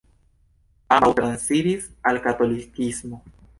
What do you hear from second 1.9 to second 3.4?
al katolikismo.